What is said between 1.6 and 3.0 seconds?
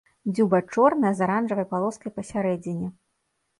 палоскай пасярэдзіне.